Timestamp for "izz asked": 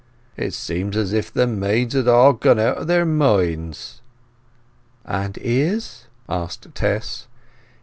5.37-6.73